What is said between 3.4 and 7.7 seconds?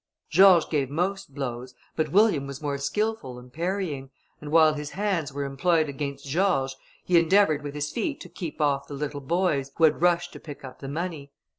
parrying, and while his hands were employed against George, he endeavoured